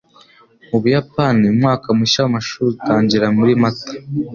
[0.69, 3.91] Mu Buyapani umwaka mushya w’amashuri utangira muri Mata.